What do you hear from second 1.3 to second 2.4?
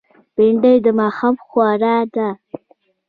خواړه ده